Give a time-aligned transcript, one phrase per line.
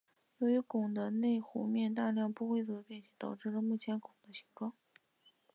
[0.39, 4.73] 由于拱的内弧面大量不规则的变形导致了目前拱的形状。